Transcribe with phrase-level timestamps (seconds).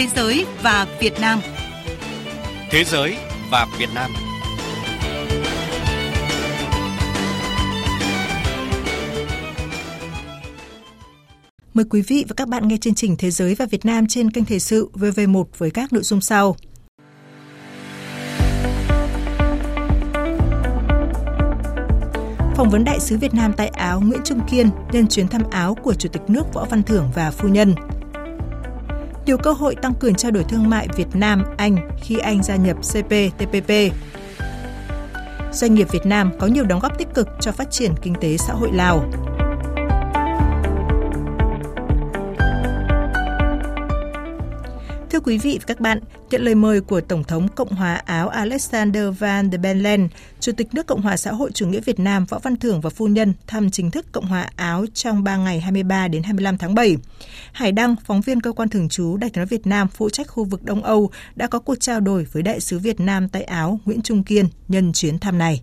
[0.00, 1.40] Thế giới và Việt Nam.
[2.70, 3.16] Thế giới
[3.50, 4.10] và Việt Nam.
[11.74, 14.30] Mời quý vị và các bạn nghe chương trình Thế giới và Việt Nam trên
[14.30, 16.56] kênh Thời sự VV1 với các nội dung sau.
[22.56, 25.74] Phỏng vấn đại sứ Việt Nam tại Áo Nguyễn Trung Kiên nhân chuyến thăm Áo
[25.82, 27.74] của Chủ tịch nước Võ Văn Thưởng và phu nhân.
[29.26, 32.56] Nhiều cơ hội tăng cường trao đổi thương mại Việt Nam, Anh khi Anh gia
[32.56, 33.70] nhập CPTPP.
[35.52, 38.36] Doanh nghiệp Việt Nam có nhiều đóng góp tích cực cho phát triển kinh tế
[38.36, 39.04] xã hội Lào.
[45.20, 48.28] Thưa quý vị và các bạn, nhận lời mời của Tổng thống Cộng hòa Áo
[48.28, 50.08] Alexander Van der Bellen,
[50.40, 52.90] Chủ tịch nước Cộng hòa xã hội chủ nghĩa Việt Nam Võ Văn Thưởng và
[52.90, 56.74] phu nhân thăm chính thức Cộng hòa Áo trong 3 ngày 23 đến 25 tháng
[56.74, 56.96] 7.
[57.52, 60.44] Hải Đăng, phóng viên cơ quan thường trú Đại sứ Việt Nam phụ trách khu
[60.44, 63.80] vực Đông Âu đã có cuộc trao đổi với đại sứ Việt Nam tại Áo
[63.84, 65.62] Nguyễn Trung Kiên nhân chuyến thăm này.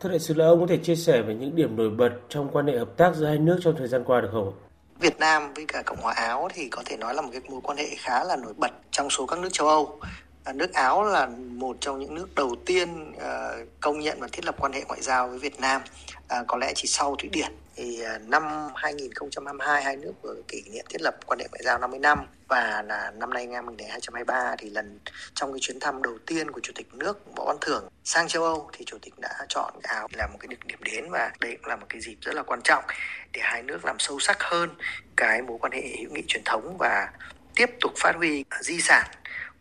[0.00, 2.48] Thưa đại sứ là ông có thể chia sẻ về những điểm nổi bật trong
[2.52, 4.65] quan hệ hợp tác giữa hai nước trong thời gian qua được không?
[5.00, 7.60] Việt Nam với cả Cộng hòa Áo thì có thể nói là một cái mối
[7.62, 10.00] quan hệ khá là nổi bật trong số các nước châu Âu.
[10.46, 14.44] À, nước Áo là một trong những nước đầu tiên uh, công nhận và thiết
[14.44, 15.82] lập quan hệ ngoại giao với Việt Nam,
[16.18, 17.52] uh, có lẽ chỉ sau Thụy Điển.
[17.76, 18.42] Thì uh, năm
[18.74, 22.82] 2022 hai nước vừa kỷ niệm thiết lập quan hệ ngoại giao 50 năm và
[22.86, 24.98] là năm nay năm 2023 thì lần
[25.34, 28.44] trong cái chuyến thăm đầu tiên của chủ tịch nước Võ Văn Thưởng sang châu
[28.44, 31.66] Âu thì chủ tịch đã chọn Áo là một cái điểm đến và đây cũng
[31.66, 32.84] là một cái dịp rất là quan trọng
[33.32, 34.70] để hai nước làm sâu sắc hơn
[35.16, 37.08] cái mối quan hệ hữu nghị truyền thống và
[37.56, 39.06] tiếp tục phát huy di sản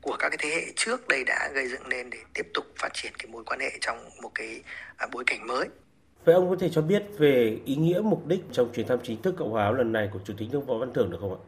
[0.06, 2.90] của các cái thế hệ trước đây đã gây dựng nên để tiếp tục phát
[2.94, 4.62] triển cái mối quan hệ trong một cái
[4.98, 5.68] à, bối cảnh mới.
[6.26, 9.22] Vậy ông có thể cho biết về ý nghĩa mục đích trong chuyến thăm chính
[9.22, 11.34] thức Cộng hòa Áo lần này của Chủ tịch nước Võ Văn Thưởng được không
[11.34, 11.42] ạ?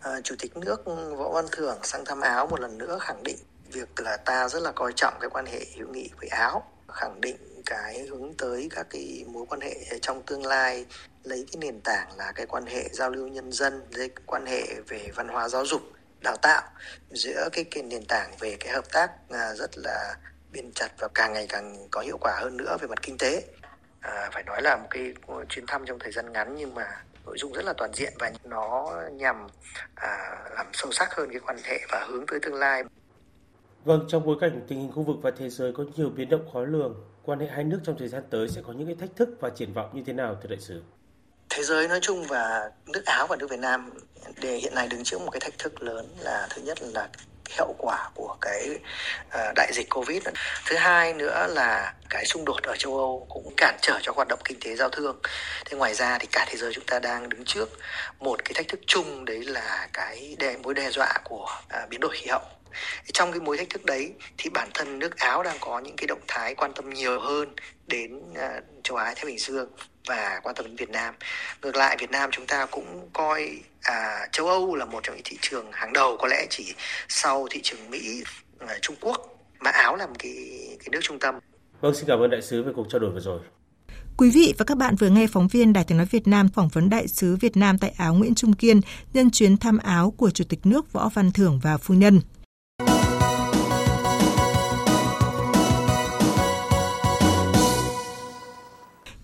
[0.00, 0.84] À, Chủ tịch nước
[1.18, 3.36] Võ Văn Thưởng sang thăm Áo một lần nữa khẳng định
[3.72, 7.20] việc là ta rất là coi trọng cái quan hệ hữu nghị với Áo, khẳng
[7.20, 10.86] định cái hướng tới các cái mối quan hệ trong tương lai
[11.24, 14.62] lấy cái nền tảng là cái quan hệ giao lưu nhân dân, lấy quan hệ
[14.88, 15.82] về văn hóa giáo dục,
[16.22, 16.62] đào tạo
[17.10, 20.16] giữa cái, cái nền tảng về cái hợp tác à, rất là
[20.52, 23.44] biên chặt và càng ngày càng có hiệu quả hơn nữa về mặt kinh tế.
[24.00, 25.14] À, phải nói là một cái
[25.48, 26.86] chuyến thăm trong thời gian ngắn nhưng mà
[27.26, 29.46] nội dung rất là toàn diện và nó nhằm
[29.94, 32.82] à, làm sâu sắc hơn cái quan hệ và hướng tới tương lai.
[33.84, 36.50] Vâng, trong bối cảnh tình hình khu vực và thế giới có nhiều biến động
[36.52, 39.16] khó lường, quan hệ hai nước trong thời gian tới sẽ có những cái thách
[39.16, 40.82] thức và triển vọng như thế nào thưa đại sứ?
[41.50, 43.90] Thế giới nói chung và nước Áo và nước Việt Nam
[44.40, 47.08] để hiện nay đứng trước một cái thách thức lớn là thứ nhất là
[47.56, 48.78] hiệu quả của cái
[49.30, 50.22] ờ, đại dịch Covid.
[50.66, 54.28] Thứ hai nữa là cái xung đột ở châu Âu cũng cản trở cho hoạt
[54.28, 55.20] động kinh tế giao thương.
[55.66, 57.68] Thế ngoài ra thì cả thế giới chúng ta đang đứng trước
[58.20, 62.00] một cái thách thức chung đấy là cái đe, mối đe dọa của ờ, biến
[62.00, 62.42] đổi khí hậu
[63.12, 66.06] trong cái mối thách thức đấy thì bản thân nước Áo đang có những cái
[66.06, 67.54] động thái quan tâm nhiều hơn
[67.86, 69.70] đến ờ, châu Á Thái Bình Dương
[70.08, 71.14] và quan tâm đến Việt Nam.
[71.62, 75.24] Ngược lại Việt Nam chúng ta cũng coi à, châu Âu là một trong những
[75.24, 76.74] thị trường hàng đầu có lẽ chỉ
[77.08, 78.22] sau thị trường Mỹ,
[78.64, 80.34] uh, Trung Quốc mà Áo là một cái
[80.78, 81.34] cái nước trung tâm.
[81.80, 83.40] Vâng, xin cảm ơn đại sứ về cuộc trao đổi vừa rồi.
[84.16, 86.68] Quý vị và các bạn vừa nghe phóng viên Đài tiếng nói Việt Nam phỏng
[86.68, 88.80] vấn đại sứ Việt Nam tại Áo Nguyễn Trung Kiên
[89.12, 92.20] nhân chuyến thăm Áo của Chủ tịch nước Võ Văn Thưởng và phu nhân.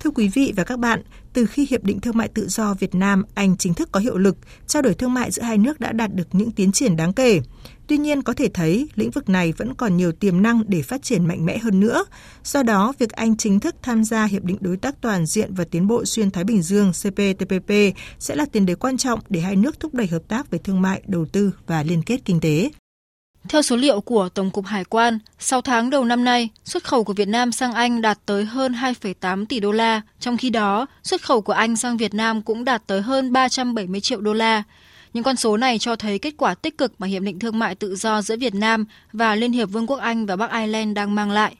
[0.04, 2.94] Thưa quý vị và các bạn, từ khi Hiệp định Thương mại Tự do Việt
[2.94, 5.92] Nam Anh chính thức có hiệu lực, trao đổi thương mại giữa hai nước đã
[5.92, 7.40] đạt được những tiến triển đáng kể.
[7.86, 11.02] Tuy nhiên có thể thấy lĩnh vực này vẫn còn nhiều tiềm năng để phát
[11.02, 12.04] triển mạnh mẽ hơn nữa.
[12.44, 15.64] Do đó, việc Anh chính thức tham gia Hiệp định Đối tác Toàn diện và
[15.64, 17.70] Tiến bộ Xuyên Thái Bình Dương CPTPP
[18.18, 20.82] sẽ là tiền đề quan trọng để hai nước thúc đẩy hợp tác về thương
[20.82, 22.70] mại, đầu tư và liên kết kinh tế.
[23.48, 27.04] Theo số liệu của Tổng cục Hải quan, 6 tháng đầu năm nay, xuất khẩu
[27.04, 30.86] của Việt Nam sang Anh đạt tới hơn 2,8 tỷ đô la, trong khi đó,
[31.02, 34.62] xuất khẩu của Anh sang Việt Nam cũng đạt tới hơn 370 triệu đô la.
[35.12, 37.74] Những con số này cho thấy kết quả tích cực mà Hiệp định Thương mại
[37.74, 41.14] Tự do giữa Việt Nam và Liên hiệp Vương quốc Anh và Bắc Ireland đang
[41.14, 41.56] mang lại.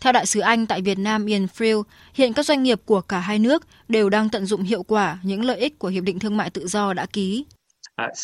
[0.00, 1.82] Theo đại sứ Anh tại Việt Nam Ian Frill,
[2.14, 5.44] hiện các doanh nghiệp của cả hai nước đều đang tận dụng hiệu quả những
[5.44, 7.44] lợi ích của Hiệp định Thương mại Tự do đã ký.
[8.02, 8.16] Uh,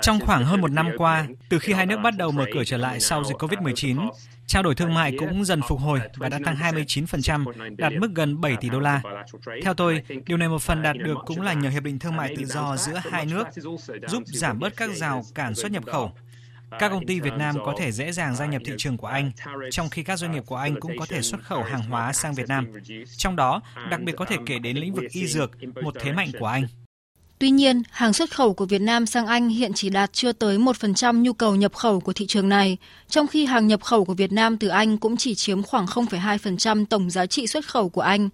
[0.00, 2.76] trong khoảng hơn một năm qua, từ khi hai nước bắt đầu mở cửa trở
[2.76, 4.10] lại sau dịch COVID-19,
[4.46, 8.40] trao đổi thương mại cũng dần phục hồi và đã tăng 29%, đạt mức gần
[8.40, 9.02] 7 tỷ đô la.
[9.62, 12.36] Theo tôi, điều này một phần đạt được cũng là nhờ Hiệp định Thương mại
[12.36, 13.46] Tự do giữa hai nước,
[14.06, 16.12] giúp giảm bớt các rào cản xuất nhập khẩu.
[16.78, 19.32] Các công ty Việt Nam có thể dễ dàng gia nhập thị trường của Anh,
[19.70, 22.34] trong khi các doanh nghiệp của Anh cũng có thể xuất khẩu hàng hóa sang
[22.34, 22.66] Việt Nam.
[23.16, 25.50] Trong đó, đặc biệt có thể kể đến lĩnh vực y dược,
[25.82, 26.66] một thế mạnh của Anh.
[27.40, 30.58] Tuy nhiên, hàng xuất khẩu của Việt Nam sang Anh hiện chỉ đạt chưa tới
[30.58, 32.76] 1% nhu cầu nhập khẩu của thị trường này,
[33.08, 36.84] trong khi hàng nhập khẩu của Việt Nam từ Anh cũng chỉ chiếm khoảng 0,2%
[36.86, 38.28] tổng giá trị xuất khẩu của Anh.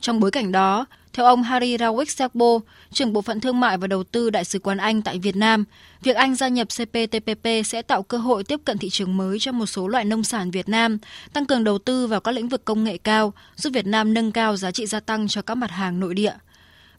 [0.00, 2.58] Trong bối cảnh đó, theo ông Harry Rawick Sakbo,
[2.92, 5.64] trưởng bộ phận thương mại và đầu tư Đại sứ quán Anh tại Việt Nam,
[6.02, 9.52] việc Anh gia nhập CPTPP sẽ tạo cơ hội tiếp cận thị trường mới cho
[9.52, 10.98] một số loại nông sản Việt Nam,
[11.32, 14.32] tăng cường đầu tư vào các lĩnh vực công nghệ cao, giúp Việt Nam nâng
[14.32, 16.34] cao giá trị gia tăng cho các mặt hàng nội địa.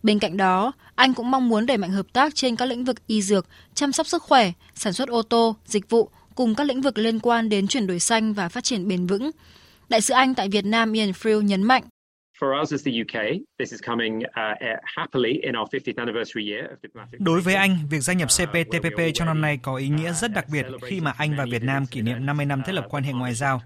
[0.04, 3.08] Bên cạnh đó, anh cũng mong muốn đẩy mạnh hợp tác trên các lĩnh vực
[3.08, 6.82] y dược, chăm sóc sức khỏe, sản xuất ô tô, dịch vụ cùng các lĩnh
[6.82, 9.32] vực liên quan đến chuyển đổi xanh và phát triển bền vững.
[9.90, 11.84] Đại sứ Anh tại Việt Nam Ian Friel nhấn mạnh,
[17.20, 20.46] Đối với Anh, việc gia nhập CPTPP trong năm nay có ý nghĩa rất đặc
[20.52, 23.14] biệt khi mà Anh và Việt Nam kỷ niệm 50 năm thiết lập quan hệ
[23.14, 23.62] ngoại giao.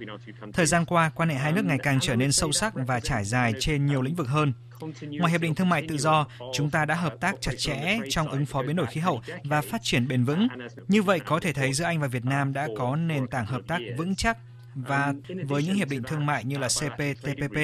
[0.54, 3.24] Thời gian qua, quan hệ hai nước ngày càng trở nên sâu sắc và trải
[3.24, 4.54] dài trên nhiều lĩnh vực hơn.
[5.02, 8.28] Ngoài hiệp định thương mại tự do, chúng ta đã hợp tác chặt chẽ trong
[8.28, 10.48] ứng phó biến đổi khí hậu và phát triển bền vững.
[10.88, 13.62] Như vậy có thể thấy giữa Anh và Việt Nam đã có nền tảng hợp
[13.68, 14.38] tác vững chắc
[14.76, 15.14] và
[15.46, 17.58] với những hiệp định thương mại như là CPTPP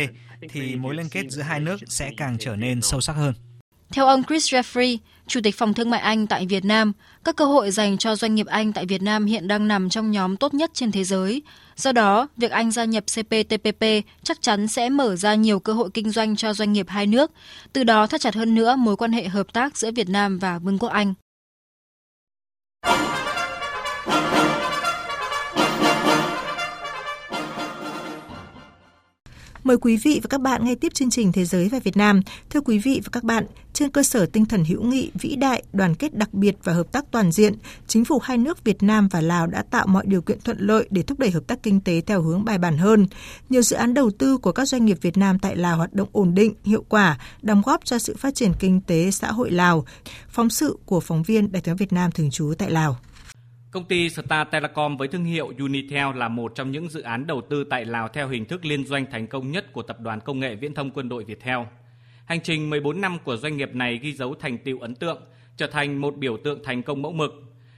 [0.49, 3.33] thì mối liên kết giữa hai nước sẽ càng trở nên sâu sắc hơn.
[3.91, 4.97] Theo ông Chris Jeffrey,
[5.27, 6.91] Chủ tịch Phòng Thương mại Anh tại Việt Nam,
[7.23, 10.11] các cơ hội dành cho doanh nghiệp Anh tại Việt Nam hiện đang nằm trong
[10.11, 11.41] nhóm tốt nhất trên thế giới.
[11.75, 13.85] Do đó, việc Anh gia nhập CPTPP
[14.23, 17.31] chắc chắn sẽ mở ra nhiều cơ hội kinh doanh cho doanh nghiệp hai nước,
[17.73, 20.59] từ đó thắt chặt hơn nữa mối quan hệ hợp tác giữa Việt Nam và
[20.59, 21.13] Vương quốc Anh.
[29.63, 32.21] Mời quý vị và các bạn nghe tiếp chương trình Thế giới và Việt Nam.
[32.49, 35.63] Thưa quý vị và các bạn, trên cơ sở tinh thần hữu nghị, vĩ đại,
[35.73, 37.53] đoàn kết đặc biệt và hợp tác toàn diện,
[37.87, 40.87] chính phủ hai nước Việt Nam và Lào đã tạo mọi điều kiện thuận lợi
[40.89, 43.07] để thúc đẩy hợp tác kinh tế theo hướng bài bản hơn.
[43.49, 46.09] Nhiều dự án đầu tư của các doanh nghiệp Việt Nam tại Lào hoạt động
[46.11, 49.85] ổn định, hiệu quả, đóng góp cho sự phát triển kinh tế xã hội Lào.
[50.29, 52.97] Phóng sự của phóng viên Đài tiếng Việt Nam thường trú tại Lào.
[53.73, 57.41] Công ty Star Telecom với thương hiệu Unitel là một trong những dự án đầu
[57.49, 60.39] tư tại Lào theo hình thức liên doanh thành công nhất của Tập đoàn Công
[60.39, 61.59] nghệ Viễn thông Quân đội Viettel.
[62.25, 65.21] Hành trình 14 năm của doanh nghiệp này ghi dấu thành tựu ấn tượng,
[65.57, 67.31] trở thành một biểu tượng thành công mẫu mực.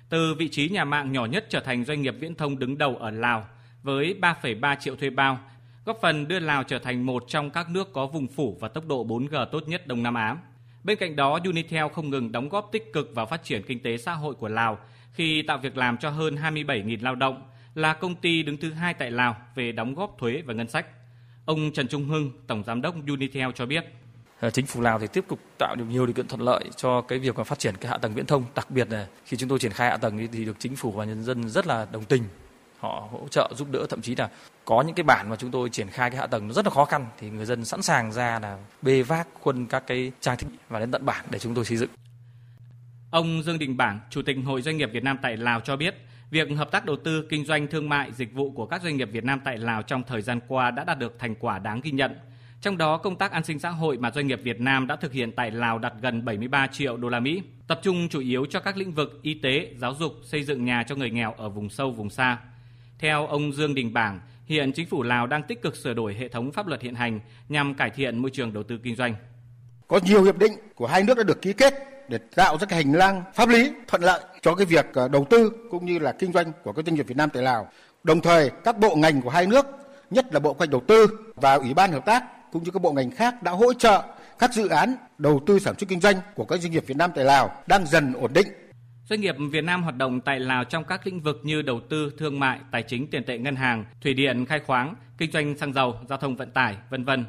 [0.10, 2.96] Từ vị trí nhà mạng nhỏ nhất trở thành doanh nghiệp viễn thông đứng đầu
[2.96, 3.48] ở Lào
[3.84, 5.40] với 3,3 triệu thuê bao,
[5.86, 8.88] góp phần đưa Lào trở thành một trong các nước có vùng phủ và tốc
[8.88, 10.38] độ 4G tốt nhất Đông Nam Á.
[10.84, 13.98] Bên cạnh đó, Unitel không ngừng đóng góp tích cực vào phát triển kinh tế
[13.98, 14.78] xã hội của Lào
[15.16, 17.44] khi tạo việc làm cho hơn 27.000 lao động,
[17.76, 20.86] là công ty đứng thứ hai tại Lào về đóng góp thuế và ngân sách.
[21.46, 23.86] Ông Trần Trung Hưng, Tổng Giám đốc Unitel cho biết.
[24.40, 27.02] Ờ, chính phủ Lào thì tiếp tục tạo được nhiều điều kiện thuận lợi cho
[27.02, 29.50] cái việc mà phát triển cái hạ tầng viễn thông, đặc biệt là khi chúng
[29.50, 32.04] tôi triển khai hạ tầng thì được chính phủ và nhân dân rất là đồng
[32.04, 32.24] tình.
[32.80, 34.30] Họ hỗ trợ giúp đỡ thậm chí là
[34.66, 36.72] có những cái bản mà chúng tôi triển khai cái hạ tầng nó rất là
[36.72, 40.38] khó khăn thì người dân sẵn sàng ra là bê vác khuân các cái trang
[40.38, 41.90] thiết bị và đến tận bản để chúng tôi xây dựng.
[43.16, 45.96] Ông Dương Đình Bảng, Chủ tịch Hội Doanh nghiệp Việt Nam tại Lào cho biết,
[46.32, 49.10] việc hợp tác đầu tư, kinh doanh thương mại, dịch vụ của các doanh nghiệp
[49.12, 51.92] Việt Nam tại Lào trong thời gian qua đã đạt được thành quả đáng ghi
[51.92, 52.16] nhận.
[52.62, 55.12] Trong đó, công tác an sinh xã hội mà doanh nghiệp Việt Nam đã thực
[55.12, 58.60] hiện tại Lào đạt gần 73 triệu đô la Mỹ, tập trung chủ yếu cho
[58.60, 61.70] các lĩnh vực y tế, giáo dục, xây dựng nhà cho người nghèo ở vùng
[61.70, 62.38] sâu, vùng xa.
[63.00, 66.28] Theo ông Dương Đình Bảng, hiện chính phủ Lào đang tích cực sửa đổi hệ
[66.28, 67.20] thống pháp luật hiện hành
[67.50, 69.16] nhằm cải thiện môi trường đầu tư kinh doanh.
[69.88, 72.84] Có nhiều hiệp định của hai nước đã được ký kết để tạo ra cái
[72.84, 76.12] hành lang pháp lý thuận lợi cho cái việc ờ, đầu tư cũng như là
[76.12, 77.68] kinh doanh của các doanh nghiệp Việt Nam tại Lào.
[78.04, 79.66] Đồng thời, các bộ ngành của hai nước,
[80.10, 82.82] nhất là Bộ Kế hoạch Đầu tư và Ủy ban Hợp tác cũng như các
[82.82, 84.04] bộ ngành khác đã hỗ trợ
[84.40, 87.12] các dự án đầu tư sản xuất kinh doanh của các doanh nghiệp Việt Nam
[87.16, 88.48] tại Lào đang dần ổn định.
[89.10, 92.12] Doanh nghiệp Việt Nam hoạt động tại Lào trong các lĩnh vực như đầu tư,
[92.18, 95.74] thương mại, tài chính, tiền tệ ngân hàng, thủy điện, khai khoáng, kinh doanh xăng
[95.74, 97.26] dầu, giao thông vận tải, vân vân.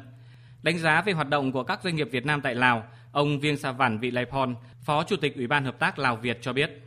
[0.63, 2.83] Đánh giá về hoạt động của các doanh nghiệp Việt Nam tại Lào,
[3.17, 4.55] Ông Viêng Sa Vản Vị Lai Phon,
[4.85, 6.81] Phó Chủ tịch Ủy ban Hợp tác Lào Việt cho biết.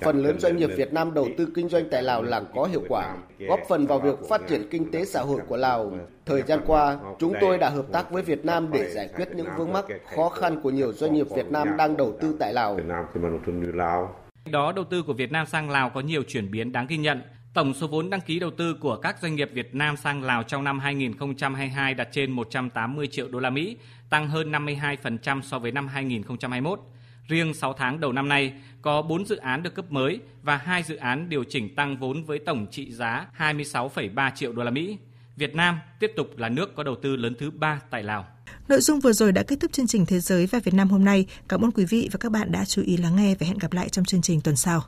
[0.00, 2.82] Phần lớn doanh nghiệp Việt Nam đầu tư kinh doanh tại Lào là có hiệu
[2.88, 5.92] quả, góp phần vào việc phát triển kinh tế xã hội của Lào.
[6.26, 9.48] Thời gian qua, chúng tôi đã hợp tác với Việt Nam để giải quyết những
[9.56, 9.84] vướng mắc,
[10.16, 12.78] khó khăn của nhiều doanh nghiệp Việt Nam đang đầu tư tại Lào.
[14.50, 17.22] Đó, đầu tư của Việt Nam sang Lào có nhiều chuyển biến đáng ghi nhận.
[17.54, 20.42] Tổng số vốn đăng ký đầu tư của các doanh nghiệp Việt Nam sang Lào
[20.42, 23.76] trong năm 2022 đạt trên 180 triệu đô la Mỹ,
[24.10, 26.80] tăng hơn 52% so với năm 2021.
[27.28, 30.82] Riêng 6 tháng đầu năm nay, có 4 dự án được cấp mới và 2
[30.82, 34.98] dự án điều chỉnh tăng vốn với tổng trị giá 26,3 triệu đô la Mỹ.
[35.36, 38.26] Việt Nam tiếp tục là nước có đầu tư lớn thứ ba tại Lào.
[38.68, 41.04] Nội dung vừa rồi đã kết thúc chương trình Thế giới và Việt Nam hôm
[41.04, 41.26] nay.
[41.48, 43.72] Cảm ơn quý vị và các bạn đã chú ý lắng nghe và hẹn gặp
[43.72, 44.82] lại trong chương trình tuần sau.